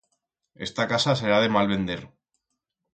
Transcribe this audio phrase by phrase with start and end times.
[0.65, 2.01] Esta casa será de mal vender.